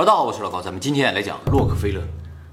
[0.00, 2.00] 哈喽，大家好，我是老高，咱们今天来讲洛克菲勒。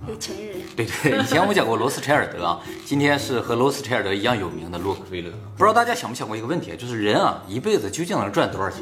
[0.06, 5.32] 有钱人，对对，以前我们讲过罗斯柴尔德啊，今天是和罗斯柴尔德一样有名的洛克菲勒。
[5.56, 8.82] 不知道大家想没想过一个问题，就是人啊一辈子究竟能赚多少钱？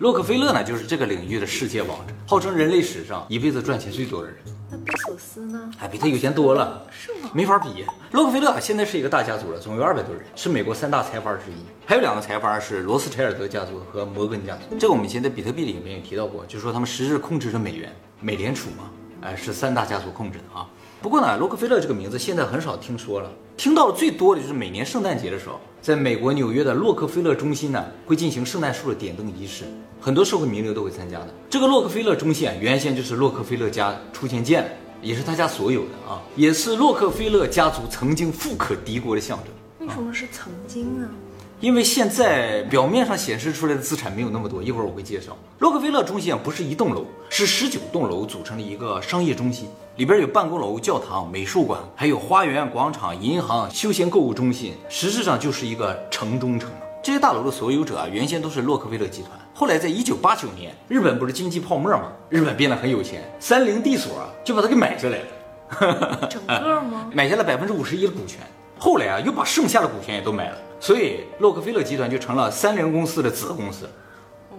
[0.00, 4.38] 洛克菲勒呢，就是这个领域的世界王者，号称人类史上一辈子赚钱最多的人。
[4.98, 5.70] 索斯呢？
[5.78, 7.30] 哎，比他有钱多了，是吗？
[7.32, 7.84] 没法比。
[8.12, 11.54] 洛克菲勒现在是一个大家族了，总有二百多人，是美国三大财阀之一。
[11.86, 14.76] 还有两个财阀是罗斯柴尔德家族和摩根家族。
[14.78, 18.90] 这个我们以前在比特币里面也提到过，就是说他们实质控制着美元，美联储嘛，
[19.22, 20.68] 哎，是三大家族控制的啊。
[21.02, 29.64] 不过呢，洛克菲勒这个名字现在很少听说了，听到的最多的就是每年圣诞节的时候，在美国纽约的洛克菲勒中心呢，会进行圣诞树的点灯仪式，
[29.98, 31.28] 很多社会名流都会参加的。
[31.48, 34.70] 这个洛克菲勒中心啊，原先就是洛克菲勒家出钱建的，
[35.02, 39.86] 也是他家所有的啊，也是洛克菲勒家族曾经富可敌国的象征。
[39.86, 41.08] 为什么是曾经呢？
[41.60, 45.36] 因为现在表面上显示出来的资产没有那么多，一会儿我会介绍。
[45.58, 56.70] 洛克菲勒中心啊，不是一栋楼，是十九栋楼组成的一个商业中心，里边有办公楼、教堂、美术馆，还有花园、广场、银行、休闲购物中心，实质上就是一个城中城。
[57.02, 62.04] 这些大楼的所有者啊，原先都是洛克菲勒集团，后来在一九八九年，日本不是经济泡沫吗？
[62.30, 67.06] 日本变得很有钱，三菱地所啊就把它给买下来了，整个吗？
[67.12, 68.38] 买下了百分之五十一的股权。
[68.78, 73.86] 后来啊，又把剩下的股权也都买了，所以洛克菲勒集团就成了三菱公司的子公司。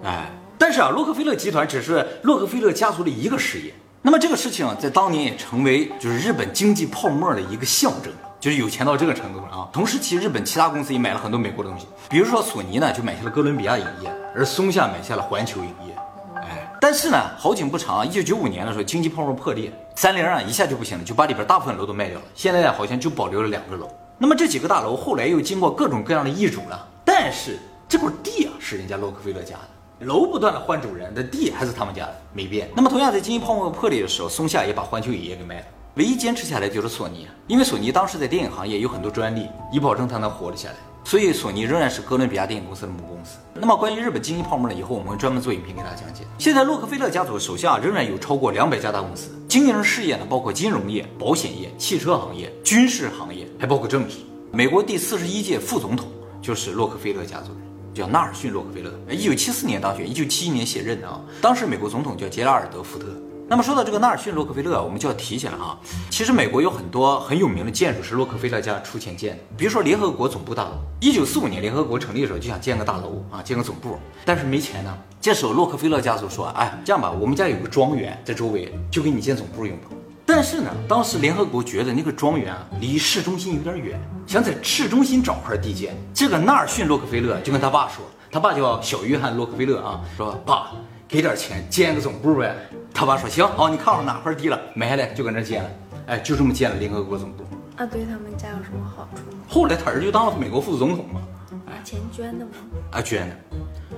[0.04, 3.74] 哎，但是啊，洛克菲勒集团只是洛克菲勒家族的一个事业。
[4.04, 9.68] 那么这个事情在当年也成为就是日本经济泡沫的一个象征，就是有钱到这个程度了啊。
[9.74, 15.96] 同时其实，日本其他公司也买了很多美国的东西，比如说索尼呢就买下了哥伦比亚影业，而松下买下了环球影业。
[16.36, 22.26] 哎，但是呢，好景不长啊，一九九五年的时候，经济泡沫破裂，三菱啊一下就不行了，就把里边大部分楼都卖掉了。
[22.34, 23.88] 现在好像就保留了两个楼。
[24.18, 32.70] 那么这几个大楼后来又经过各种各样的易主了，但是这块地啊是人家洛克菲勒家的，楼不断的换主人，这地还是他们家的，没变。
[32.76, 35.66] 那么同样在经济泡沫破裂的时候，松下也把环球影业给卖了，
[35.96, 43.38] 唯一坚持下来就是索尼，因为索尼当时在电影行业有很多专利，以保证它能活了下来，所以索尼仍然是哥伦比亚电影公司的母公司。
[43.54, 46.24] 那么关于日本经济泡沫呢，以后我们会专门做影片给大家讲解。
[46.38, 54.18] 现在洛克菲勒家族手下仍然有超过两百家大公司，经营事业呢包括金融业、保险业、汽车行业、军事行业，还包括政治。
[54.52, 56.08] 美国第四十一届副总统
[56.42, 57.62] 就是洛克菲勒家族人，
[57.94, 58.92] 叫纳尔逊·洛克菲勒。
[59.10, 61.20] 一九七四年当选，一九七一年卸任的啊。
[61.42, 63.08] 当时美国总统叫杰拉尔德·福特。
[63.52, 65.78] 那么说到这个纳尔逊·洛克菲勒，我们就要提起来啊。
[66.10, 70.72] 其实美国有很多很有名的建筑是洛克菲勒家出钱建的，比如说联合国总部大楼。
[71.02, 74.98] 一九四五年联合国成立的时候就想建个大楼啊，建个总部，但是没钱呢。
[75.20, 79.88] 这时候洛克菲勒家族说：“哎，这样吧，我们家有个庄园在周围，就给你建总部用吧。”
[80.26, 85.94] 但是呢，当时联合国觉得那个庄园啊离市中心有点远，想在市中心找块地建。
[86.14, 90.72] 这个纳尔逊·洛克菲勒就跟他爸说，他爸叫小约翰·洛克菲勒啊，说爸
[91.12, 92.56] 给点钱建个总部呗。
[92.94, 95.70] 他爸说行，好，你看好哪块地了，买下来就搁那建了。
[96.08, 97.44] 哎，就这么建了联合国总部。
[97.76, 99.44] 啊，对他们家有什么好处吗？
[99.46, 101.20] 后来他儿子就当了美国副总统嘛。
[101.66, 102.52] 拿钱捐的吗？
[102.92, 103.36] 啊，捐的。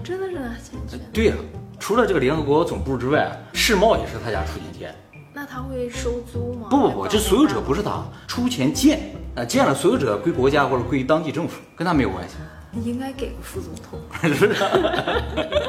[0.04, 1.00] 真的是拿钱捐？
[1.14, 1.36] 对呀，
[1.80, 4.96] 除了这个联合国总部之外，世贸也是他家出钱建。
[5.32, 6.68] 那他会收租吗？
[6.72, 12.38] 不不不，这所有者不是他出钱建，啊建了所有者归国家或者归当地政府，跟他没有关系。
[12.82, 14.60] 应该给个副总统，是不是？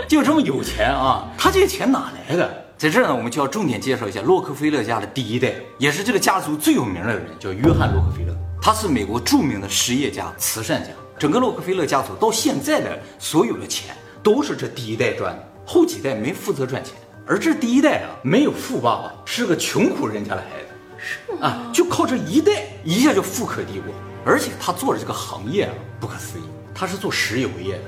[0.08, 1.28] 就这么有钱啊？
[1.36, 2.64] 他这些钱哪来的？
[2.76, 8.34] 在这儿呢，我们就要重点介绍一下洛克菲勒家的第一代，也是这个家族最有名的人，叫约翰洛克菲勒。
[8.60, 10.90] 他是美国著名的实业家、慈善家。
[11.18, 16.94] 整个洛克菲勒家族到现在的所有的钱都是这第一代赚的，后几代没负责赚钱。
[17.26, 23.94] 而这第一代啊，没有富爸爸，是个穷苦人家的孩子，是啊，就靠这一代一下就富可敌国。
[24.24, 26.42] 而且他做的这个行业啊，不可思议，
[26.74, 27.84] 他是做石油业的。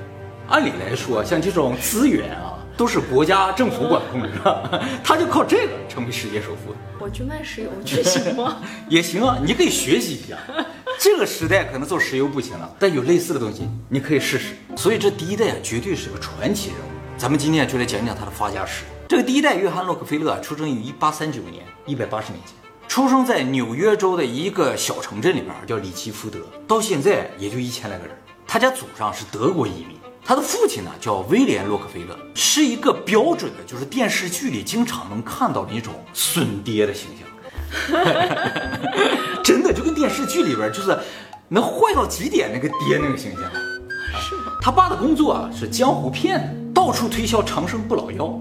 [0.47, 6.73] 按理来说，像这种资源啊，都是国家政府管控的， 他就靠这个成为世界首富。
[6.99, 8.61] 我去卖石油去行吗？
[8.87, 10.37] 也行啊，你可以学习一下。
[10.99, 14.55] 这个时代可能做石油不行了，但有类似的东西你可以试试。
[14.77, 16.89] 所以这第一代啊，绝对是个传奇人物。
[17.17, 18.85] 咱们今天就来讲讲他的发家史。
[19.09, 22.55] 这个第一代约翰洛克菲勒啊，出生于一八三九年，一百八十年前，
[22.87, 26.39] 出生在纽约州的一个小城镇里边，叫里奇福德。
[26.67, 28.15] 到现在也就一千来个人。
[28.47, 37.27] 他家祖上是德国移民，他的父亲呢叫威廉洛克菲勒，是一个标准的，就是电视剧里经常能看到的一种损爹的形象。
[39.43, 40.97] 真的就跟电视剧里边就是
[41.49, 43.41] 能坏到极点那个爹那个形象。
[44.19, 44.53] 是吗？
[44.61, 48.39] 他爸的工作啊是江湖骗子，到处推销长生不老药。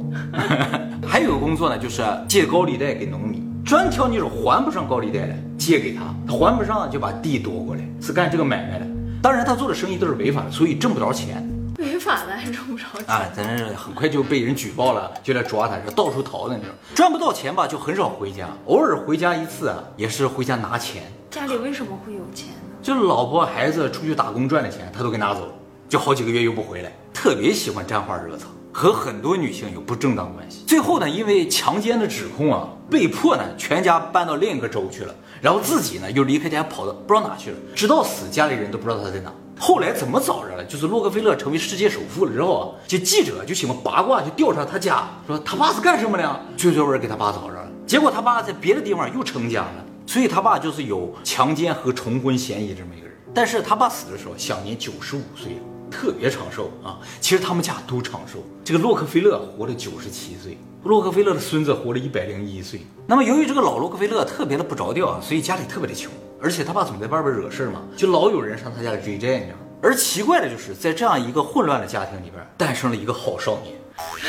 [1.04, 8.86] 还有个工作呢，就是借高利贷给农民，专挑那种还不上高利贷的借给他，他还不上就把地夺过来，是干这个买卖的。
[9.22, 11.46] 当然他做的生意都是违法的，所以挣不着钱。
[11.78, 13.04] 违法的还挣不着钱。
[13.06, 16.72] 啊，咱是很快就被人举报了，就来抓他，说到处逃的那种。
[16.94, 21.02] 赚不到钱吧，就很少回家，偶尔回家一次啊，也是回家拿钱。
[21.30, 22.76] 家里为什么会有钱呢？
[22.82, 25.52] 就是老婆孩子出去打工赚的钱，他都给拿走了，
[25.88, 30.64] 就好几个月又不回来，特别喜欢沾花惹草，和很多女性有不正当关系。
[30.66, 39.32] 最后呢，因为强奸的指控啊，被迫呢全家搬到另一个州去了，然后自己呢又离开家跑到不知道哪去了，直到死家里人都不知道他在哪。
[39.58, 40.64] 后来怎么找着了？
[40.64, 47.68] 就是洛克菲勒成为世界首富了之后啊，就记者就喜欢八卦，就调查他家，说他爸是干什么的，最后人给他爸找着了。
[47.86, 53.16] 结果他爸在别的地方又成家了，所以他爸就是有强奸和重婚嫌疑这么一个人。
[53.34, 55.58] 但是他爸死的时候享年九十五岁，
[55.90, 56.98] 特别长寿啊。
[57.20, 62.80] 其实他们家都长寿，这个洛克菲勒活了九十七岁，洛克菲勒的孙子活了一百零一岁。
[63.06, 66.12] 那么由于这个老洛克菲勒特别的不着调啊，所以家里特别的穷。
[66.40, 69.58] 而且他爸总在外边惹事儿嘛，就老有人上他家里追债，你知道？
[69.82, 73.74] 而奇怪的就是在这样一个混乱的家庭里边，诞生了一个好少年。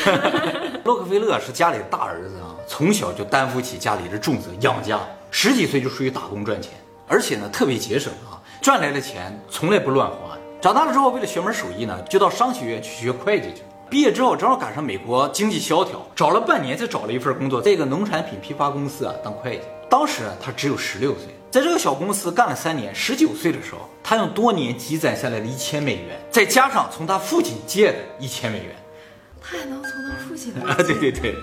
[0.84, 4.98] 洛克菲勒是家里的大儿子啊，从小就担负起家里的重责，养家。
[5.30, 6.72] 十几岁就出去打工赚钱，
[7.06, 10.27] 而且呢特别节省啊，赚来的钱从来不乱花。
[10.60, 13.62] 长大了之后，为了学门手艺呢，就到商学院去学会计去。
[13.88, 19.62] 毕业之后正好赶上美国经济萧条，找了半年才找了一份工作，在一个农产品批发公司啊当会计。
[19.88, 22.94] 当时他只有十六岁，在这个小公司干了三年。
[22.94, 28.74] 十九岁的时候，他用多年积攒下来的一千美元，再加上从他父亲借的一千美元，
[29.40, 31.34] 他还能从他父亲 那啊，对对对，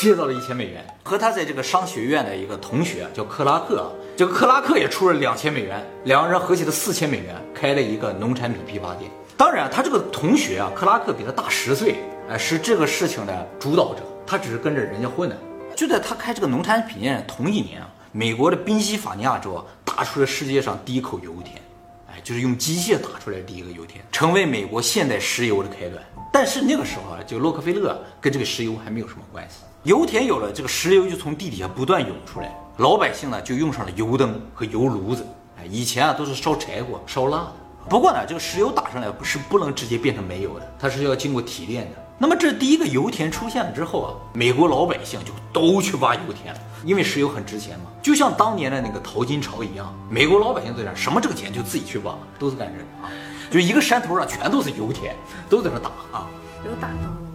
[0.00, 0.86] 借到了一千美元。
[1.02, 9.10] 和他在这个商学院的一个同学叫克拉克，这个克拉克也出了两千美元，两个人合起了四千美元，开了一个农产品批发店。
[9.36, 11.96] 当然，他这个同学啊，克拉克比他大十岁，
[12.30, 15.36] 哎，是这个事情的主导者，他只是跟着人家混的。
[15.74, 21.56] 就在他开这个农产品店同一年啊，美国的宾夕法尼亚州打出了世界上第一口油田，
[22.08, 26.00] 哎，就是用机械打出来的第一个油田，成为美国现代石油的开端。
[26.32, 29.56] 但是那个时候啊，就洛克菲勒跟这个石油还没有什么关系。
[29.88, 35.26] 油田有了，这个石油就从地底下不断涌出来，老百姓呢就用上了油灯和油炉子。
[35.58, 37.52] 哎，以前啊都是烧柴火、烧蜡的。
[37.88, 41.92] 不过呢，这个石油打上来不是不能直接变成煤油的，它是要经过提炼的。
[42.18, 53.10] 那么这第一个油田出现了之后啊，美国老百姓就都去挖油田了，因为石油很值钱嘛，就像当年的那个淘金潮一样，美国老百姓在那什么挣钱就自己去挖，都是干这个啊，
[53.50, 55.16] 就一个山头上全都是油田，
[55.48, 56.28] 都在那打啊。
[56.66, 57.27] 有打到？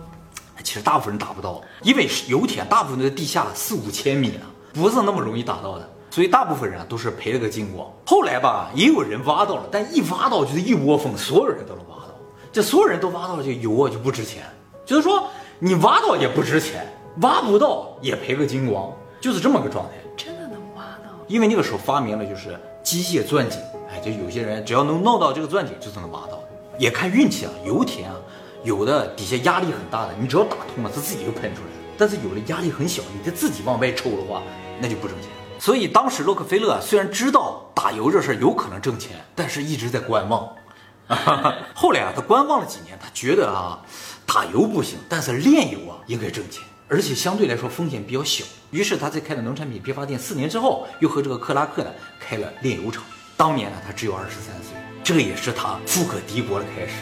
[0.63, 4.41] 其实大部分人打不到，因为油田大部分都在地下四五千米呢，
[4.73, 7.87] 不是那么容易打到的，所以大部分人啊都是赔了个精光。
[8.05, 12.15] 后来吧，也有人挖到了，但一挖到就是一窝蜂，所有人都能挖到，
[12.51, 14.43] 这所有人都挖到了，这油啊就不值钱。
[14.85, 15.23] 就是说，
[15.59, 16.85] 你挖到也不值钱，
[17.21, 19.91] 挖不到也赔个精光，就是这么个状态。
[20.15, 21.09] 真的能挖到？
[21.27, 23.59] 因为那个时候发明了就是机械钻井，
[23.89, 26.39] 哎，就有些人只要能弄到这个钻井，就是能挖到。
[26.79, 28.15] 也看运气啊，油田啊，
[28.63, 31.67] 有的底下压力很大的，你只要打通了，它自己就喷出来；
[31.97, 34.41] 但是有的压力很小，你得自己往外抽的话，
[34.79, 35.29] 那就不挣钱。
[35.59, 40.49] 所以当时洛克菲勒虽然知道打油这事儿有可能挣钱，但是一直在观望。
[41.73, 43.79] 后来啊，他观望了几年，他觉得啊。
[44.25, 48.43] 打油不行，但是炼油啊应该挣钱，而且相对来说风险比较小。
[48.71, 53.03] 于是他在开了农产品批发店四年之后，又和这个克拉克呢开了炼油厂。
[53.35, 56.93] 当年呢他只有二十三岁，这也是他富可敌国的开始。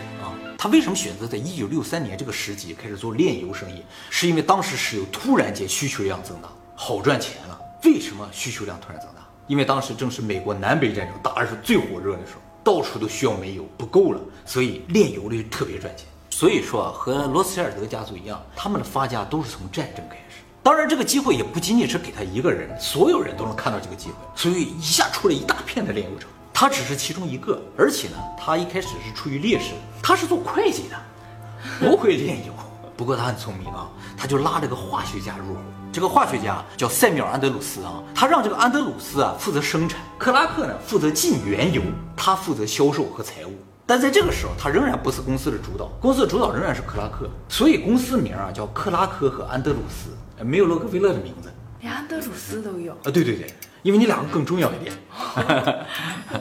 [0.61, 3.81] 他为什么选择在一九六三年这个时机开始做炼油生意？
[4.11, 7.59] 是因为当时石油突然间需求量增大，好赚钱了。
[7.83, 9.27] 为什么需求量突然增大？
[9.47, 16.05] 因为当时正是美国南北战争打的是最火热的时候，到处都需要煤油，不够了，所以炼油的就特别赚钱。
[16.29, 20.43] 所以说啊，和罗斯柴尔德家族一样，他们的发家都是从战争开始。
[20.61, 24.13] 当然，这个机会也不仅仅是给他一个人，所有人都能看到这个机会。
[24.35, 27.61] 所以一下出了一大片的炼油厂，他只是其中一个。
[27.77, 30.95] 而且呢，他一开始是处于劣势，他是做会计的，
[31.79, 32.53] 不会炼油。
[32.95, 35.59] 不过他很聪明啊，他就拉了个化学家入伙。
[35.91, 41.81] 这个化学家叫塞缪尔·安德鲁斯啊，他让这个安德鲁斯啊负责生产，克拉克呢负责进原油，
[42.15, 43.51] 他负责销售和财务。
[43.85, 50.11] 但在这个时候，他仍然不是公司的主导，公司的主导仍然是克拉克，所以公司名啊叫克拉克和安德鲁斯，
[50.45, 53.11] 没有洛克菲勒的名字，连安德鲁斯都有啊。
[53.11, 54.93] 对对对，因为你两个更重要一点，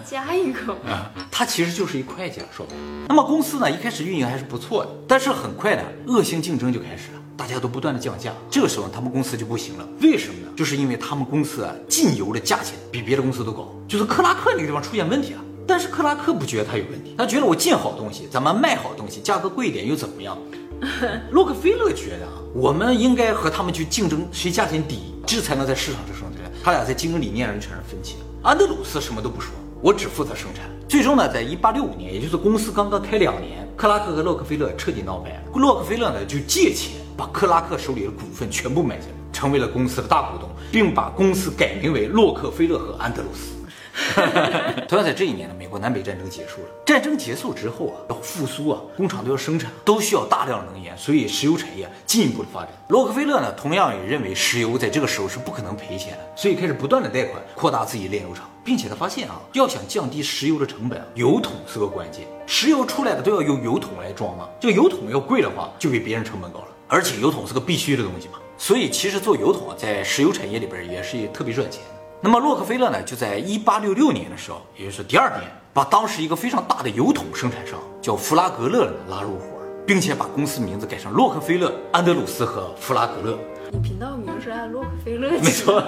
[0.05, 1.11] 加一个啊。
[1.31, 2.81] 他其实就是一会计了，说白了。
[3.09, 9.89] 那么公司呢，一开始运营还是不错的，但是很快呢，恶性竞争就开始了，大家都不断的降价，这个时候他们公司就不行了。
[10.03, 10.53] 为什么呢？
[10.55, 15.41] 就是因为他们公司啊进油的价钱比别的公司都高，就是克拉克那个地方出现问题了。
[15.67, 20.37] 但是克拉克不觉得他有问题，他觉得我进好东西，咱们卖好东西，价格贵一点又怎么样？
[21.31, 26.40] 洛克菲勒觉得啊，我们应该和他们去竞争，谁价钱低，这才能在市场上生存。
[26.63, 28.17] 他俩在经营理念上产生分歧。
[28.43, 29.53] 安德鲁斯什么都不说，
[29.83, 35.41] 我只负责生产，最终呢，在一八六五年，也就是公司刚刚开两年，克拉克和洛克菲勒彻底闹掰了。
[35.55, 43.60] 洛克菲勒呢就借钱把克拉克手里的股份全部买下来，成为了公司的大股东，并把公司改名为洛克菲勒和安德鲁斯。
[44.89, 46.69] 同样在这一年呢，美国南北战争结束了。
[46.85, 52.71] 战争结束之后啊，要复苏啊，工厂都要生产，都需要大量能源，所以石油产业进一步的发展。
[52.89, 62.27] 洛克菲勒呢，同样也认为石油在这个时候是不可能赔钱的，所以开始不断的贷款，扩大自己炼油厂，并且他发现啊，要想降低石油的成本，油桶是个关键。
[62.47, 71.81] 石油出来的都要用油桶来装嘛，这个油桶要贵的话，就比别人成本高了，而且油桶是个必须的东西嘛，所以其实做油桶在石油产业里边也是特别赚钱。
[72.23, 79.47] 那么洛克菲勒呢，就在一八六六年的时候，也就是第二年，把当时一个非常大的油桶生产商叫弗拉格勒拉入伙，
[79.87, 83.39] 并且把公司名字改成洛克菲勒、安德鲁斯和弗拉格勒。
[83.73, 85.83] 你频道名是按洛克菲勒没错，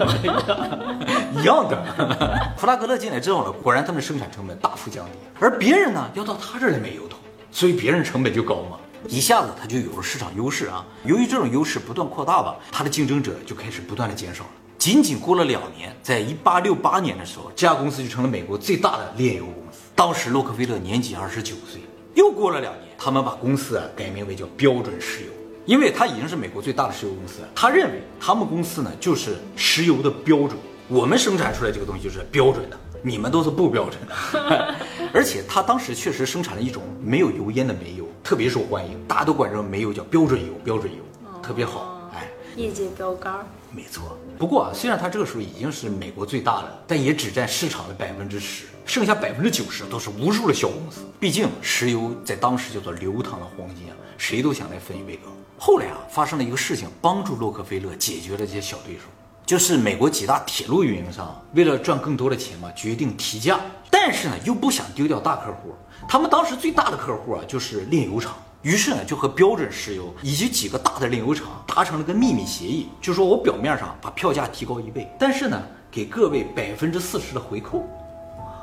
[1.39, 1.77] 一样的。
[2.57, 7.19] 弗拉格勒进来之后呢，果然他们的生产成本大幅降低，而别人呢要到他这儿来买油桶，
[7.51, 10.83] 所以别人成本就高嘛，一下子他就有了市场优势啊。
[11.05, 14.51] 由于这种优势不断扩大吧，他的竞争者就开始不断的减少了。
[14.83, 19.79] 仅仅过了两年，在一八六八年的时候，这家公司就成了美国最大的炼油公司。
[19.95, 21.81] 当时洛克菲勒年仅二十九岁。
[22.17, 25.31] 又过了两年，他们把公司啊改名为叫标准石油，
[25.67, 27.49] 因为他已经是美国最大的石油公司了。
[27.55, 30.59] 他认为他们公司呢就是石油的标准，
[30.89, 34.75] 我们生产出来这个东西就是标准的，你们都是不标准的。
[35.15, 40.99] 而且他当时确实生产了一种没有油烟的煤油，特别受欢迎，大家都管这种煤油叫标准油，标准油
[41.41, 42.11] 特别好。
[42.13, 43.47] 哎，业界标杆。
[43.75, 51.01] 没错，不过啊，虽然它这个时候已经是美国最大的，但也只占市场的百分之十，剩下百分之九十都是无数的小公司。
[51.19, 55.33] 毕竟石油在当时叫做流淌的黄金啊，谁都想来分一杯羹。
[55.59, 59.05] 后来啊，发生了一个事情，帮助洛克菲勒解决了这些小对手，
[59.47, 63.59] 就是美国几大铁路运营商为了赚更多的钱嘛，决定提价，
[63.91, 65.75] 但是呢，又不想丢掉大客户。
[66.07, 68.37] 他们当时最大的客户啊，就是炼油厂。
[68.63, 77.85] 于是呢，就和标准石油以及几个大的炼油厂达成了个秘密协议，就说我表面上把票价提高一倍，但是呢，给各位百分之四十的回扣，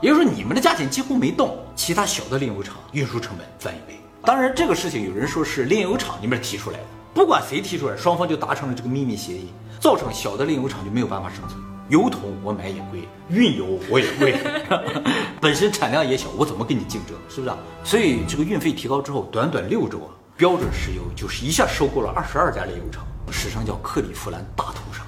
[0.02, 4.00] 也就是说你们的价钱几乎没动，其他小的炼油厂运输成本翻一倍。
[4.24, 9.52] 当然，这个事情有人说是炼油厂那边提出来的，不管谁提出来，双方就达成了这个秘密协议，
[9.82, 11.69] 造成小的炼油厂就没有办法生存。
[11.90, 14.36] 油桶我买也贵，运油我也贵，
[15.42, 17.18] 本身产量也小，我怎么跟你竞争？
[17.28, 17.58] 是不是啊？
[17.84, 25.04] 所以这个运费提高之后，短短六周啊，标准石油就是一下收购了二十二家炼油厂，史上叫克利夫兰大屠杀。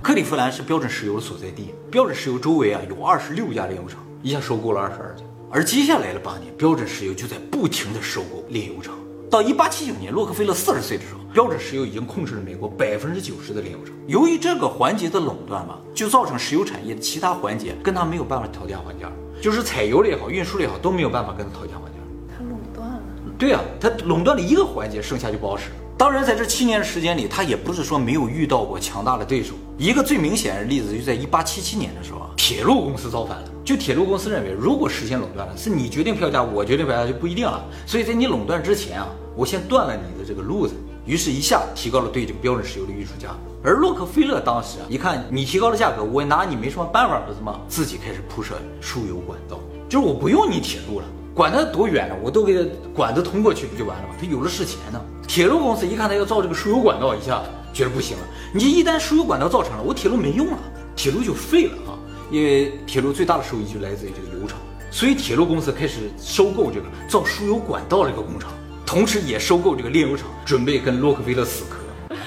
[0.00, 5.22] 克利夫兰是标准石油的所在地，标准石油周围啊有二十六家炼油厂，一下收购了二十二家。
[5.50, 8.94] 而接下来的八年，标准石油就在不停的收购炼油厂。
[9.30, 13.94] 到一八七九年，洛克菲勒四十岁的时候，标准石油已经控制了美国百分之九十的炼油厂。
[14.06, 21.98] 由于这个环节的垄断嘛，就造成石油产业的其他环节跟他没有办法讨价还价，就是采油的也好，运输的也好，都没有办法跟他讨价还价。
[22.38, 23.02] 他垄断了。
[23.38, 25.64] 对啊，他垄断了一个环节，剩下就不好使。
[25.98, 29.54] 当然，在这七年的时间里，他也不是说没有遇到过强大的对手。
[29.76, 33.48] 一个最明显的例子就在一八七七年的时候啊，铁路公司造反了。
[33.64, 37.64] 就铁路公司认为，如果实现垄断了，是你决定票价，我决定票价就不一定了。
[37.84, 40.74] 所以在你垄断之前啊，我先断了你的这个路子。
[41.04, 43.30] 于是，一下提高了对这个标准石油的运输价。
[43.64, 47.58] 而洛克菲勒当时啊，一看你提高了价格，我拿你没什么办法，不是吗？
[47.68, 51.06] 自己开始铺设输油管道，就是我不用你铁路了。
[51.38, 52.16] 管他多远呢？
[52.20, 54.14] 我都给他管子通过去不就完了吗？
[54.20, 55.00] 他有的是钱呢。
[55.28, 57.40] 铁路公司一看他要造这个输油管道，一下
[57.72, 58.24] 觉得不行了。
[58.52, 60.58] 你一旦输油管道造成了，我铁路没用了，
[60.96, 61.94] 铁路就废了啊！
[62.28, 64.58] 因为铁路最大的收益就来自于这个油厂，
[64.90, 68.50] 所以铁路公司开始收购这个造输油管道这个工厂，
[68.84, 72.16] 同时也收购这个炼油厂，准备跟洛克菲勒死磕。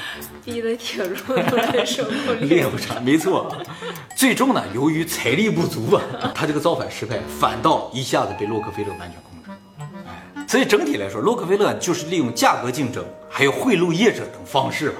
[0.45, 3.53] 逼的铁路都在收购 炼油厂，没错。
[4.21, 6.01] 最终呢，由于财力不足啊，
[6.35, 9.49] 他这个造反失败，反倒一下子被洛克菲勒完全控制。
[10.05, 14.93] 哎，所以整体来说，洛克菲勒就是利用价格竞争，还有贿赂业者等方式，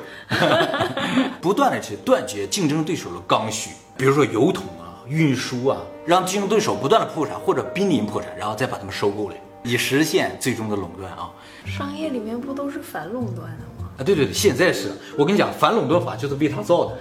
[1.40, 11.30] 不断的去断绝竞争对手的刚需，比如说油桶啊、运输啊，让竞争对手不断的破产或者濒临破产，然后再把他们收购来，以实现最终的垄断啊。
[11.68, 13.81] 商业里面不都是反垄断的吗？
[13.98, 16.98] 啊，对对对，现在是我跟你讲，反垄断法就是为他造的。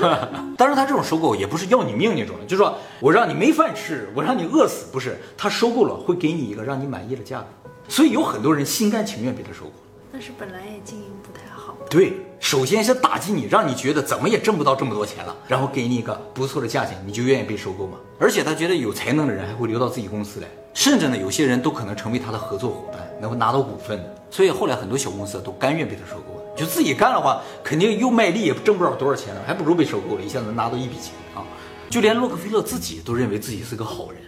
[0.56, 5.16] 当然，他这种收购也不是要你命那种的，就是说我让你没饭吃，我让你饿死，不是。
[5.36, 7.46] 他收购了会给你一个让你满意的价格，
[7.88, 9.72] 所以有很多人心甘情愿被他收购。
[10.10, 11.76] 但是本来也经营不太好。
[11.90, 17.98] 对，首先是打击你，让你觉得怎么也挣不到这么多钱了，然后给你一个不错的价钱，你就愿意被收购嘛。
[18.18, 20.48] 而且他觉得有才能的人还会留到自己公司来，
[20.78, 24.14] 甚至呢，有些人都可能成为他的合作伙伴，能够拿到股份的。
[24.30, 26.56] 所以后来很多小公司都甘愿被他收购了。
[26.56, 31.42] 就自己干的话，肯定又卖力，也挣不了多少钱了，还不如被收购了，一下子拿到一笔钱啊！
[31.90, 34.20] 就连洛克菲勒自己都认为自己是个好人。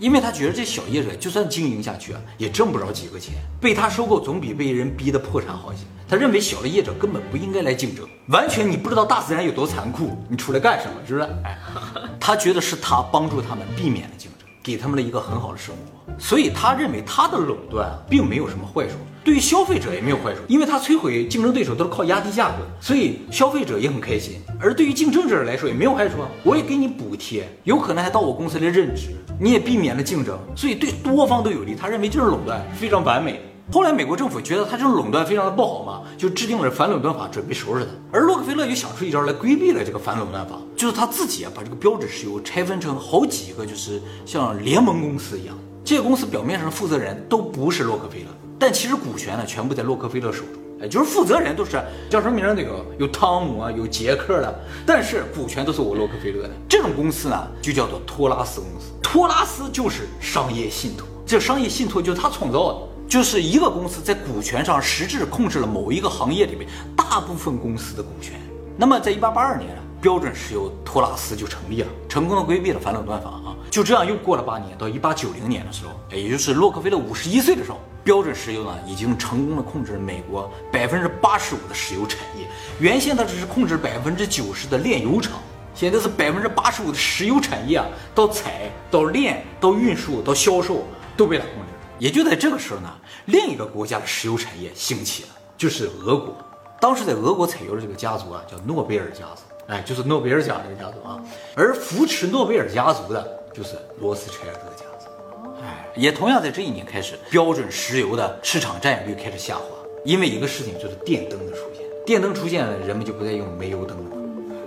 [0.00, 5.80] 因为他觉得这小业者就算经营下去啊，也挣不着几个钱，被他收购总比被人逼得破产好些。
[6.08, 10.92] 他认为小的业者根本不应该来竞争，完全你不知道大自然有多残酷，你出来干什么？
[11.06, 11.28] 是不是？
[11.44, 11.58] 哎，
[12.18, 14.35] 他觉得是他帮助他们避免了竞争，
[14.66, 18.94] 给他们了一个很好的生活，所以他认为他的垄断，并没有什么坏处。
[19.22, 24.40] 对于消费者也没有坏处，因为他摧毁竞争对手都是靠压低价格，所以消费者也很开心。
[24.58, 31.76] 而对于竞争者来说也没有坏处啊，我也给你补贴，有可能还到我公司来任职，你也避免了竞争，所以对多方都有利。
[31.76, 33.40] 他认为这种垄断非常完美。
[33.72, 37.90] 后来美国政府觉得他这种垄断非常的不好嘛，就制定了反垄断法，准备收拾他。
[38.12, 48.26] 而洛克菲勒又想出一招来规避了这个反垄断法，就是他自己啊把这个标准石油拆分成好几个，就是像联盟公司一样，这些公司表面上的负责人都不是洛克菲勒。
[48.56, 51.72] 但其实股权呢，全部在洛克菲勒手中，哎，就是负责人都是
[52.08, 56.50] 叫什么名儿那个有汤姆啊，有杰克的，但是股权都是我洛克菲勒的。
[56.68, 58.92] 这种公司呢，就叫做托拉斯公司。
[59.02, 68.34] 托拉斯就是商业信托，这商业信托就是他创造的，就是一个公司在股权上实质控制了某一个行业里面大部分公司的股权。
[68.76, 69.70] 那么在一八八二年，
[70.00, 73.56] 标准石油托拉斯就成立了，成功的规避了反垄断法啊。
[73.70, 77.78] 就这样又过了八年，到一八九零年的时候，也就是洛克菲勒五十一岁的时候。
[78.04, 82.46] 标准石油呢，已经成功的控制了美国百分之八十五的石油产业。
[82.78, 85.40] 原先它只是控制百分之九十的炼油厂，
[85.74, 90.84] 现在是百分之八十五的石油产业啊，到采到炼到运输到销售
[91.16, 91.68] 都被它控制。
[91.98, 92.90] 也就在这个时候呢，
[93.26, 96.36] 另一个国家的石油产业兴起了，就是俄国。
[96.78, 101.18] 当时在俄国采油的这个家族啊，叫诺贝尔家族，哎，就是诺贝尔奖这个家族啊。
[101.54, 105.62] 而扶持诺贝尔家族的，就是罗斯柴尔德家族。
[105.62, 105.86] 哎。
[105.96, 109.64] 也同样在这一年开始，标准石油的市场占有率开始下滑，
[110.04, 111.82] 因为一个事情就是电灯的出现。
[112.04, 114.16] 电灯出现了，人们就不再用煤油灯了。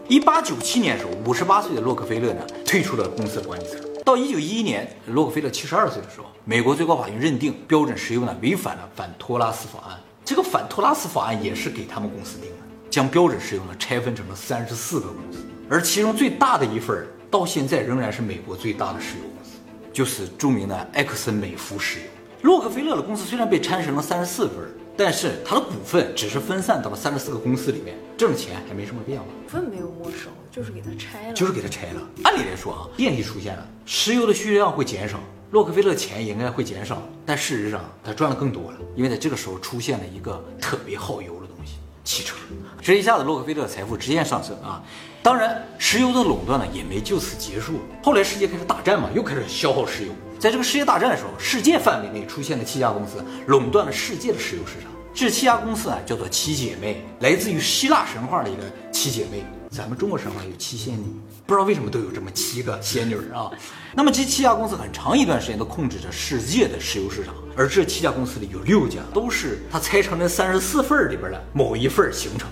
[0.08, 3.80] 一八九七年的时候，五十八岁的洛克菲勒呢退出了公司的管理层。
[4.10, 10.00] 到一九一一年，洛克菲勒七十二岁的时候，美国最高法院认定标准石油呢违反了反托拉斯法案。
[10.26, 12.58] 这个反托拉斯法案也是给他们公司定的，
[12.90, 19.60] 将标准石油呢拆分成了三十四个公司，而其中最大的一份到现在仍然是美国最大的石油公司。
[19.94, 22.06] 就是著名的埃克森美孚石油。
[22.42, 24.58] 洛克菲勒的公司虽然被拆成了三十四份，
[25.00, 29.26] 但是他的股份只是分散到了三十四个公司里面，挣钱还没什么变化。
[29.44, 31.34] 股份没有没收，就是给他拆了。
[31.34, 32.02] 就是给他拆了。
[32.26, 35.18] 按理来说啊，电力出现了，石油的需求量会减少，
[35.52, 37.02] 洛克菲勒钱也应该会减少。
[37.26, 42.36] 但事实上，他赚的更多了，因为在这个时候出现了一个特别耗油的东西——汽车。
[42.82, 44.84] 这一下子，洛克菲勒的财富直线上升啊。
[45.24, 47.80] 当然，石油的垄断呢也没就此结束。
[48.04, 50.12] 后来世界开始大战嘛，又开始消耗石油。
[50.40, 54.90] 在这个世界大战的时候，世界范围内出现了七家公司，垄断了世界的石油市场。
[55.14, 59.44] 这七家公司啊，叫做七姐妹，来自于希腊神话的一个七姐妹。
[59.70, 61.04] 咱们中国神话有七仙女，
[61.46, 63.52] 不知道为什么都有这么七个仙女啊。
[63.94, 72.50] 那么这七家公司很长一段时间都控制着世界的石油市场，而这七家公司里有六家都是它拆成那三十四份里边的某一份形成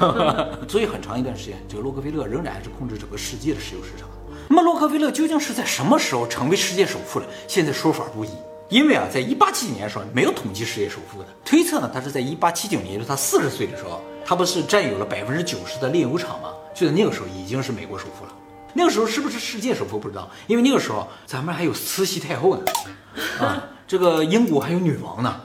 [0.00, 0.58] 的。
[0.68, 4.08] 所以很长一段时间，这个洛克菲勒仍然是控制整个世界的石油市场。
[4.52, 7.26] 那么洛克菲勒究竟是在什么时候成为世界首富的？
[7.46, 8.30] 现在说法不一。
[8.68, 16.48] 因为啊，在一八七几年的时候没有统计世界首富的，推测呢，他是在一八七九年，就是他四十岁的时候，他不是占有了百分之九十的炼油厂吗？
[16.74, 18.34] 就在那个时候已经是美国首富了。
[18.74, 22.64] 那个时候是不是世界首富不知道，因为那个时候咱们还有慈禧太后呢，
[23.38, 25.40] 啊，这个英国还有女王呢。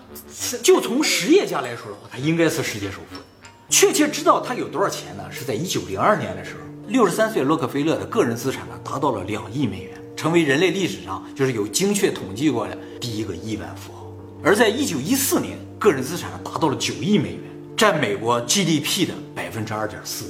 [0.64, 3.22] 就从实业家来说的话，他应该是世界首富。
[3.70, 5.24] 确切知道他有多少钱呢？
[5.32, 14.06] 是在一九零二年的时候，六十三岁洛克菲勒的个人资产呢达到了两亿美元，成为人类历史上就是有精确统计过的第一个亿万富豪。
[14.44, 17.42] 而在一九一四年，个人资产达到了九亿美元，
[17.76, 20.26] 占美国 GDP 的百分之二点四，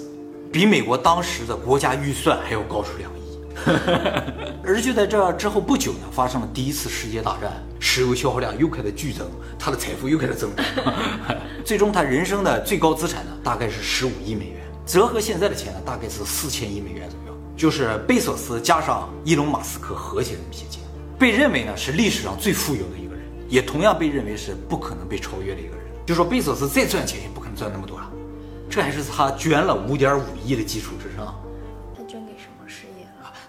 [0.52, 3.16] 比美国当时的国家预算还要高出两亿。
[4.64, 9.28] 而就在这之后不久呢，发生了第一次世界大战，石油消耗量又开始剧增，
[9.60, 10.66] 他的财富又开始增长。
[11.66, 20.82] 最终，他人生的最高资产呢，大概是十五亿美元，折合现在的钱呢，大概是四千亿美元左右，就是贝索斯加上伊隆马斯克合起来那么些钱。
[21.18, 25.86] 被认为呢是历史上最富有的一个人，也同样被认为是不可能被超越的一个人。
[26.06, 28.12] 就说贝索斯再赚钱也不可能赚那么多了，
[28.70, 31.34] 这还是他捐了五点五亿的基础之上。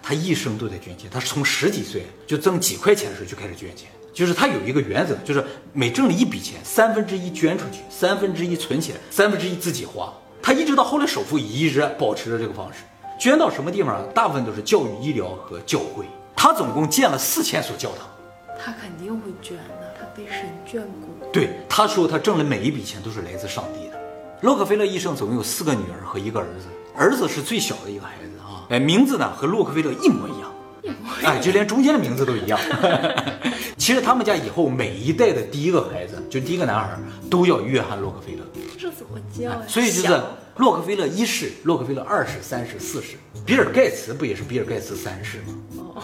[0.01, 10.13] 他一生都在捐钱，他是从十几岁就挣几块钱的时候就开始捐钱，就是他有一个原则，就是每挣了一笔钱，三分之一捐出去，三分之一存起来，三分之一自己花。
[10.41, 12.79] 他一直到后来首富，一直保持着这个方式，
[13.19, 16.05] 捐到什么地方，大部分都是教育、医疗和教会。
[16.35, 18.07] 他总共建了四千所教堂。
[18.59, 21.31] 他肯定会捐的，他被神眷顾。
[21.31, 23.99] 对，他说他挣的每一笔钱都是来自上帝的。
[24.41, 28.65] 洛克菲勒一生总共有四个女儿和一个儿子，儿子是最小的一个孩子啊。
[28.69, 30.51] 哎，名字呢和洛克菲勒一模一样，
[31.23, 32.59] 哎，就连中间的名字都一样。
[33.77, 36.97] 其实他们家以后每一代的第一个孩子，就第一个男孩，
[37.29, 38.43] 都叫约翰洛克菲勒。
[38.77, 39.61] 这怎么叫呀？
[39.67, 40.21] 所以就是
[40.57, 43.17] 洛克菲勒一世、洛克菲勒二世、三世、四世。
[43.45, 45.53] 比尔盖茨不也是比尔盖茨三世吗？
[45.95, 46.03] 哦，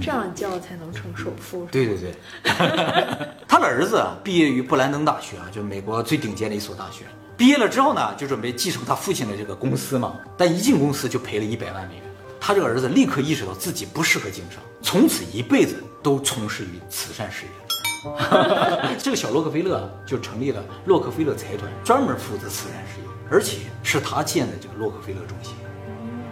[0.00, 1.66] 这样叫才能成首富。
[1.70, 2.14] 对对对，
[3.46, 7.04] 他的儿子啊，毕业于布兰登大学啊，就是美国最顶尖的一所大学。
[7.36, 10.18] 毕业了之后呢，就准备继承他父亲的这个公司嘛。
[10.36, 12.04] 但一进公司就赔了一百万美元。
[12.38, 17.69] 他这个儿子立刻意识到自己不适合经商，从此一辈子都从事于慈善事业。
[18.98, 25.54] 这个小洛克菲勒就成立了洛克菲勒财团，专门负责慈善事业，而且是他建的这个洛克菲勒中心。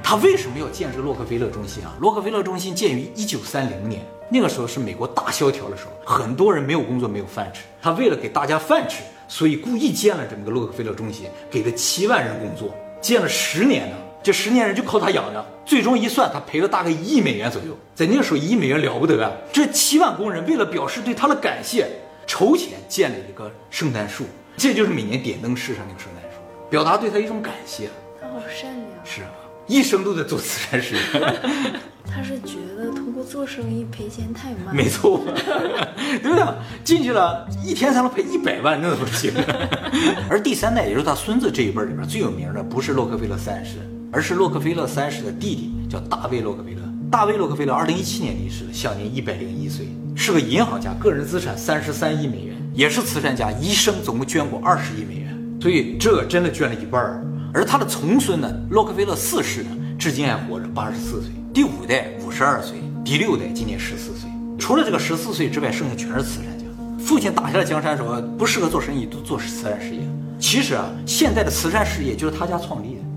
[0.02, 1.94] 他为什么要建这个洛克菲勒中心啊？
[2.00, 7.62] 洛克菲勒中心建于一九三零年，那个时候是美国大萧条的时候，很多人没有工作，没有饭吃。
[7.82, 13.96] 他为了给大家饭吃，所以故意建了这么个洛克菲勒中心，给了七万人工作，建了十年呢。
[14.22, 17.76] 这十年人就靠他养着，最终一算，他赔了大概一亿美元左右。
[17.94, 19.30] 在那个时候，一亿美元了不得啊！
[19.52, 21.88] 这七万工人为了表示对他的感谢，
[22.26, 24.24] 筹钱建了一个圣诞树，
[24.56, 27.88] 这就是每年点灯式上那个圣诞树，表达对他一种感谢。
[28.20, 28.86] 他好善良。
[29.04, 29.30] 是啊，
[29.66, 31.00] 一生都在做慈善事业。
[32.10, 34.74] 他是觉得通过做生意赔钱太慢。
[34.74, 35.22] 没错，
[36.22, 36.44] 对不对？
[36.82, 39.32] 进去了一天才能赔一百万，那怎么行？
[40.28, 43.76] 而第三代，也就是他孙子这一辈里边最有名的，不是洛克菲勒三世。
[44.10, 46.80] 而是洛克菲勒三世的弟弟，叫大卫洛克菲勒。
[47.10, 57.24] 大卫洛克菲勒二零一七年离世，享年一百零一岁，是个银行家，个人资产三十三亿美元，也是慈善家，一生总共捐过二十亿美元，所以这真的捐了一半儿。
[57.52, 61.30] 而他的重孙呢，洛克菲勒四世呢，至今还活着，八十四岁。
[61.54, 64.30] 第五代五十二岁，第六代今年十四岁。
[64.58, 66.64] 除了这个十四岁之外，剩下全是慈善家。
[66.98, 70.00] 父亲打下了江山，说不适合做生意，都做慈善事业。
[70.38, 73.07] 其实啊，现在的慈善事业就是他家创立的。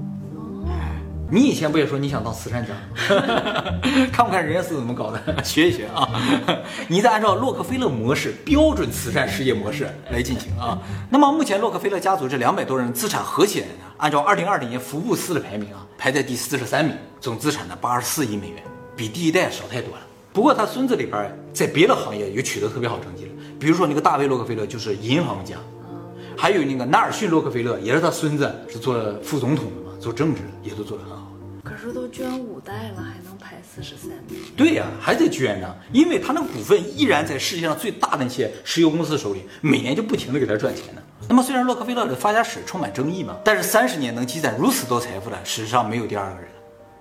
[1.32, 3.64] 你以前不也说你想当慈善家吗？
[4.12, 5.20] 看不看人家是怎么搞的？
[5.46, 6.10] 学一学啊！
[6.90, 10.78] 你再按照洛克菲勒模式，标准慈善事业模式来进行啊。
[11.10, 18.62] 那么目前洛克菲勒家族这两百多人资产合起来呢，按照二零二零年福布斯的排名啊，排在第四十三名，总资产呢八十四亿美元，
[18.98, 20.02] 比第一代少太多了。
[20.34, 25.56] 不过他孙子里边在别的行业也取得特别好成绩了，比如说那个大卫洛克菲勒就是银行家，
[26.38, 31.28] 还有那个纳尔逊洛克菲勒也是他孙子是做副总统的嘛，做政治也都做得很好。
[31.64, 34.40] 可是都捐五代了，还能排四十三名？
[34.58, 41.02] 对呀，还得捐呢，因为他那个股份依然在世界上最大的那些石油公司手里，每年就不停的给他赚钱呢。
[41.30, 46.50] 那么虽然洛克菲勒的发家史充满争议嘛，但是三十年能积攒如此多财富的，史上没有第二个人，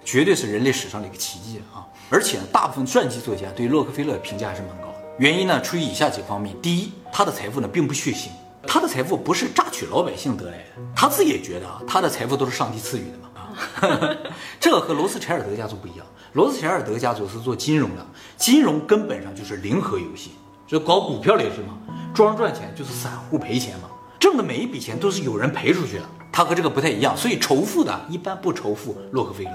[0.05, 1.89] 绝对是人类史上的一个奇迹啊！
[2.11, 8.29] 而且呢大部分传记作家对洛克菲勒评价还是蛮高的，原因呢出于以下几个方面：第一，他的财富呢并不血腥，
[8.67, 14.17] 他的财富不是榨取老百姓得来的，他自己也觉得啊，他的财富都是上帝赐予的嘛啊。
[14.61, 20.33] 这和罗斯柴尔德家族不一样，罗斯柴尔德家族是做金融的，金融根本上就是零和游戏，
[20.67, 21.79] 就搞股票的也是嘛，
[22.15, 29.51] 庄赚钱就是散户赔钱嘛，挣的每一笔钱都是有人赔出去的，他和这个不太一样，所以仇富的一般不仇富洛克菲勒，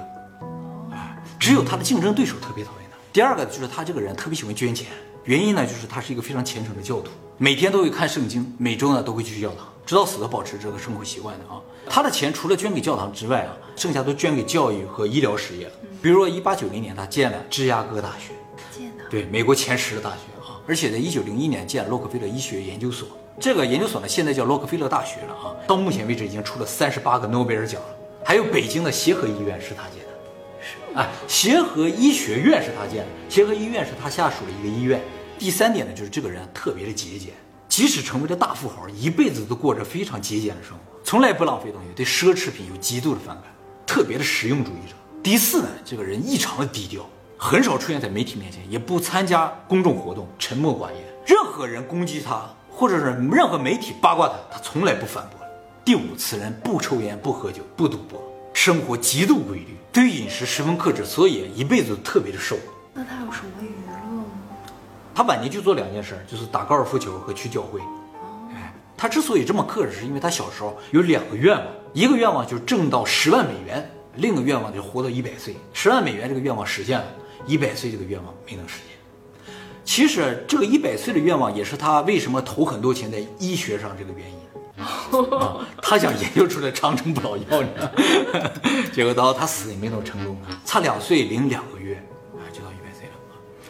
[0.91, 2.97] 哎，只有他的竞争对手特别讨厌他。
[3.13, 4.87] 第二个就是他这个人特别喜欢捐钱，
[5.25, 11.59] 原因呢就是他是一个非常虔诚的教徒，每天都会看圣经，每周呢都会去教堂，直到死都保持这个生活习惯的啊。
[11.89, 15.71] 他的钱除了捐给教堂之外啊，剩下都捐给教育和医疗事业了。
[15.99, 18.33] 比如说，一八九零年他建了芝加哥大学，
[18.71, 20.61] 建的对美国前十的大学啊。
[20.67, 23.07] 而且在一九零一年建了洛克菲勒医学研究所，
[23.39, 25.55] 这个研究所呢现在叫洛克菲勒大学了啊。
[25.65, 27.87] 到目前为止已经出了三十八个诺贝尔奖了。
[28.23, 30.11] 还有北京的协和医院是他建的，
[30.61, 34.99] 是啊，协和医学院是他建的，协和医院是他下属的一个医院。
[35.37, 37.33] 第三点呢，就是这个人特别的节俭，
[37.67, 40.79] 即使成为了大富豪，一辈子都过着非常节俭的生活。
[41.03, 43.45] 从来不浪费东西，对奢侈品有极度的反感，
[43.85, 44.95] 特别的实用主义者。
[45.21, 51.03] 第四呢，这个人异常的低调，很少出现在媒体面前，也不参加公众活动，沉默寡言。
[51.27, 55.39] 任何人攻击他，或者是任何媒体八卦他，他从来不反驳。
[55.83, 62.57] 第五，此人不抽烟，不喝酒，不赌博，生活极度规律，对于饮食十分克制，所以一辈子都特别的瘦。
[62.93, 63.84] 那他有什么娱乐吗？
[65.15, 67.79] 他晚年就做两件事，就是打高尔夫球和去教会。
[68.97, 75.55] 他之所以这么克制，是因为他小时候有两个愿望，一个愿望就是挣到十万美元，另一个愿望就是活到一百岁。
[75.73, 77.05] 十万美元这个愿望实现了，
[77.45, 79.53] 一百岁这个愿望没能实现。
[79.83, 84.35] 其实这个一百岁的愿望也是他为什么投很多钱在医学上这个原因。
[85.81, 87.91] 他想研究出来长生不老药呢，
[88.91, 91.95] 结果到他死也没能成功，差两岁零两个月
[92.33, 93.13] 啊就到一百岁了。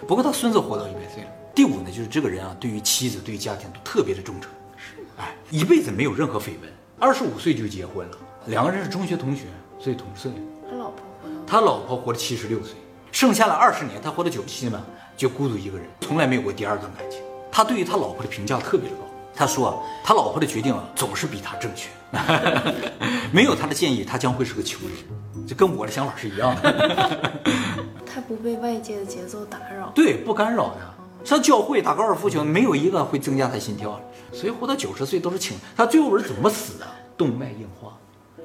[0.08, 1.30] 不过他孙子活到一百岁了。
[1.54, 4.52] 第五呢，就是这个人啊，对于妻子、对于家庭都特别的忠诚。
[4.78, 9.44] 是哎，一辈子没有任何绯闻，二十五岁就结婚了，两个人是中学同学，
[9.80, 10.32] 所以同岁。
[10.70, 12.76] 他老婆活到他老婆活了七十六岁，
[13.12, 14.84] 剩下了二十年，他活到九七嘛，
[15.16, 17.22] 就孤独一个人，从来没有过第二段感情。
[17.50, 19.04] 他对于他老婆的评价特别的高。
[19.36, 21.90] 他说，他老婆的决定啊，总是比他正确。
[23.34, 24.98] 没有他的建议，他将会是个穷人。
[25.46, 27.32] 这跟我的想法是一样的。
[28.06, 29.92] 他不被外界的节奏打扰。
[29.94, 30.96] 对，不干扰他。
[31.26, 34.02] 上教会打高尔夫球，没有一个会增加他心跳的。
[34.32, 35.58] 所以活到九十岁都是轻。
[35.76, 36.86] 他最后是怎么死的？
[37.18, 37.98] 动脉硬化，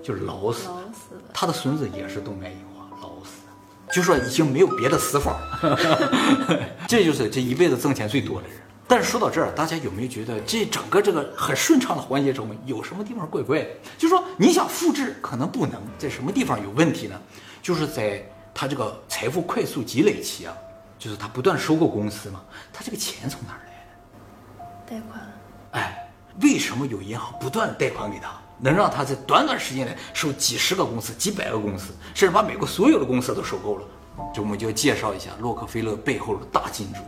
[0.02, 0.68] 就是老死。
[0.68, 1.22] 老死了。
[1.32, 3.42] 他的孙子也是动脉硬化，老死。
[3.92, 5.38] 就说已经没有别的死法。
[6.88, 8.56] 这就是这一辈子挣钱最多的人。
[8.90, 13.68] 但是说到这儿，大家有没有觉得这整个这个很顺畅的环节中有什么地方怪怪的？
[13.96, 17.16] 就说你想复制，可能不能，在什么地方有问题呢？
[17.62, 18.20] 就是在
[18.52, 20.52] 他这个财富快速积累期啊，
[20.98, 24.96] 就是他不断收购公司嘛，他这个钱从哪儿来的？
[24.96, 25.20] 贷款。
[25.70, 26.10] 哎，
[26.42, 33.84] 为什么有银行不断贷款给他，能让他在短短时间内收几十个公司、几百个公司，甚至把美国所有的公司都收购了？
[34.34, 36.98] 就我们就要介绍一下洛克菲勒背后的大金主。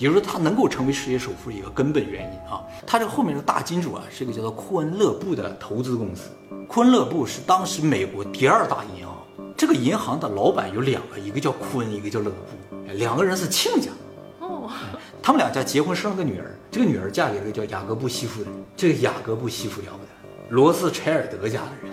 [0.00, 6.30] 也就是他能够成为世界首富的一个根本原因啊，他这个后面的大金主啊是一个叫做库恩勒布的投资公司。
[6.66, 9.14] 库恩勒布是当时美国第二大银行，
[9.54, 13.90] 这个银行的老板有两个，一个叫库恩，一个叫勒布，两个人是亲家。
[14.40, 14.70] 哦，
[15.22, 18.58] 他们两家结婚生了个女儿，这个女儿嫁给了个叫雅各布西夫的人。
[18.74, 20.08] 这个雅各布西夫了不得，
[20.48, 21.92] 罗斯柴尔德家的人。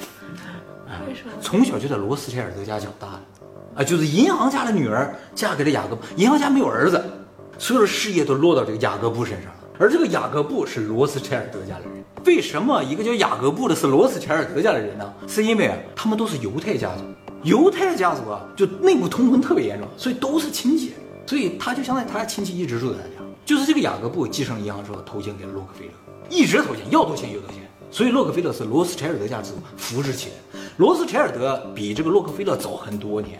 [1.05, 1.33] 为什么？
[1.41, 7.03] 从小就在罗斯柴尔德家长大的，啊，就是银行家的女儿嫁给了雅各布，银行家没有儿子。
[7.57, 12.03] 所有的事业都落到这个雅各布身上了，而这个雅各布是罗斯柴尔德家的人。
[12.25, 15.13] 为什么一个叫雅各布的是罗斯柴尔德家的人呢？
[15.27, 17.03] 是因为啊，他们都是犹太家族，
[17.43, 20.93] 犹太家族啊，就内部通婚特别严重，所以都是亲戚，
[21.25, 23.29] 所以他就相当于他亲戚一直住在他家。
[23.45, 25.91] 就是这个雅各布继承了银行之后，投钱给了洛克菲勒，
[26.29, 27.59] 一直投钱，要多钱有多钱。
[27.89, 30.59] 所以洛克菲勒是罗斯柴尔德家族扶持起来。
[30.75, 33.39] 罗斯柴尔德比这个洛克菲勒早很多年。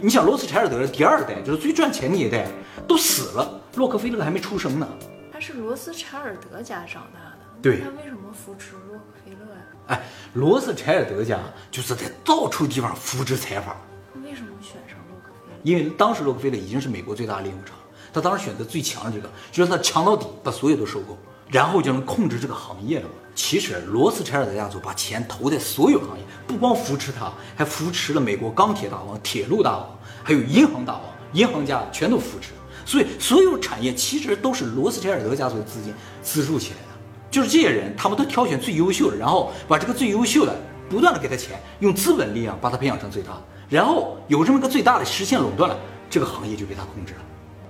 [0.00, 2.46] 你想罗斯柴尔德的第二代，就是最赚钱的一代。
[2.86, 4.88] 都死了，洛克菲勒还没出生呢。
[5.32, 7.80] 他是罗斯柴尔德家长大的，对。
[7.80, 9.60] 他为什么扶持洛克菲勒呀？
[9.88, 10.02] 哎，
[10.34, 13.76] 罗斯柴尔德家就是在到处地方扶持财阀。
[14.22, 15.58] 为什么选上洛克菲勒？
[15.64, 17.76] 因为当时洛克菲勒已经是美国最大的炼油厂，
[18.12, 21.18] 他当时选择最强的这个，就是他强到底，把所有都收购，
[21.50, 23.14] 然后就能控制这个行业了嘛。
[23.38, 31.02] 其实罗斯柴尔德家族把钱投在所有行业，不光扶持他，还扶持了美国钢铁大王、铁路大王，还有银行大王，
[31.34, 32.48] 银行家全都扶持。
[32.84, 40.52] 所以，所有产业其实都是罗斯柴尔德家族的资金资助起来的，就是这些人，他们都挑选最优秀的，然后把这个最优秀的
[40.90, 45.78] 不断的给他钱，用资本力量把他培养成最大，然后有这么个最大的实现垄断了，
[46.10, 47.20] 这个行业就被他控制了。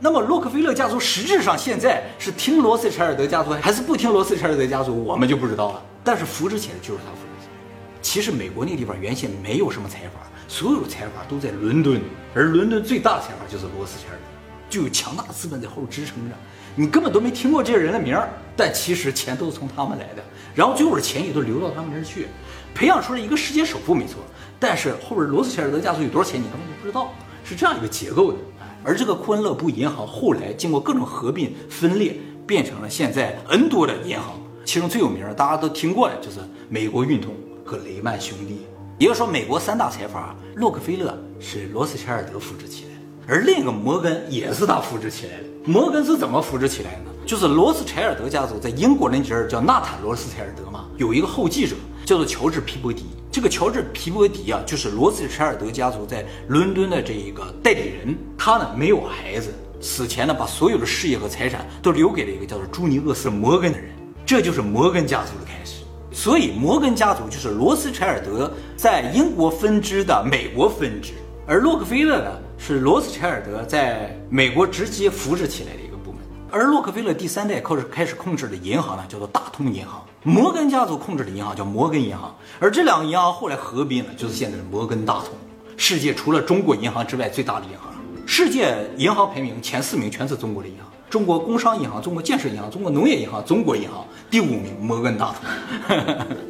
[0.01, 5.83] 那么，洛克菲勒家族实质上现在是听罗斯柴尔德家族还是不听罗斯柴尔德家族，我们就不知道了。
[6.05, 7.53] 但是扶持起来就是他扶持起来。
[8.01, 12.01] 其实美国那个地方原先没有什么财阀，所有的财阀都在伦敦，
[12.33, 14.23] 而伦敦最大的财阀就是罗斯柴尔德。
[14.71, 16.37] 就有强大的资本在后支撑着，
[16.77, 20.23] 你根本都没听过这些人的名儿，但其实钱都是从他们来的，
[20.55, 22.29] 然后最后的钱也都流到他们那儿去，
[22.75, 24.21] 培养出了一个世界首富没错，
[24.61, 28.39] 但是后边罗斯柴尔德家族有多少钱你根本就不知道，是这样一个结构的。
[28.85, 36.39] 而这个库恩勒布银行后来经过各种合并分裂，变成了现在 N 多的银行，其中最有名的大家都听过的就是
[36.69, 38.67] 美国运通和雷曼兄弟，
[38.99, 42.97] 也就是说美国三大财阀，洛克菲勒是罗斯柴尔德扶持起来的。
[43.27, 45.45] 而另一个摩根也是他扶持起来的。
[45.65, 47.11] 摩根是怎么扶持起来的呢？
[47.27, 51.77] 就是罗斯柴尔德家族在英国那阵儿叫纳坦罗斯柴尔德嘛，有一个后继者
[52.09, 53.05] 叫做乔治皮伯迪。
[53.31, 58.17] 这个乔治皮伯迪啊，就是罗斯柴尔德家族在伦敦的这一个代理人。
[58.39, 63.91] 他呢没有孩子，死前呢把所有的事业和财产都留给了一个叫做朱尼厄斯摩根的人。
[64.25, 65.83] 这就是摩根家族的开始。
[66.11, 71.13] 所以摩根家族就是罗斯柴尔德在英国分支的美国分支，
[71.47, 72.31] 而洛克菲勒呢？
[72.57, 85.31] 是罗斯柴尔德在美国直接扶持起来的一个部门，而洛克菲勒第三代开始开始控制的银行呢，叫做大通银行；摩根家族控制的银行叫摩根银行，而这两个银行后来合并了，就是现在的摩根大通。
[85.79, 87.91] 世界除了中国银行之外最大的银行，
[88.27, 94.05] 世界银行排名前四名全是中国的银行：中国工商银行、中国建设银行、中国农业银行、中国银行。
[94.31, 95.97] 第五名摩根大通。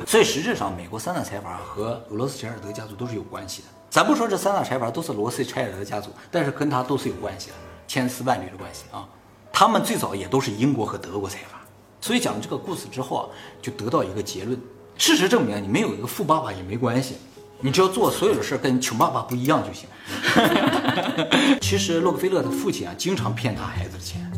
[0.05, 3.69] 所以实质上，美国三大财阀和俄罗斯柴尔德家族都是有关系的。
[3.89, 7.55] 咱不说这三大财阀都是罗斯柴尔德家族，但是跟他都是有关系的，
[7.87, 9.07] 千丝万缕的关系啊。
[9.53, 11.61] 他们最早也都是英国和德国财阀，
[12.01, 13.25] 所以讲了这个故事之后啊，
[13.61, 14.59] 就得到一个结论：
[14.97, 17.17] 事实证明，你没有一个富爸爸也没关系，
[17.61, 19.89] 你只要做所有的事跟穷爸爸不一样就行。
[21.61, 24.31] 其实洛克菲勒的父亲啊，经常骗他孩子的钱，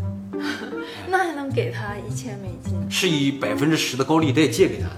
[1.09, 2.91] 那还能给他一千美金？
[2.91, 4.97] 是以百分之十的高利贷借给他的。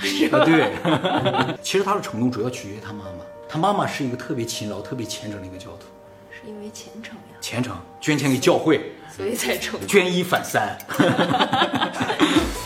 [0.00, 0.44] 是吧？
[0.44, 0.72] 对，
[1.60, 3.10] 其实他的成功主要取决于他妈妈。
[3.48, 5.86] 他妈妈是一个特别勤劳、特别虔诚的一个教徒。
[6.30, 9.86] 是因为虔诚呀，虔诚，捐钱给教会，所以才成功。
[9.88, 10.78] 捐一反三。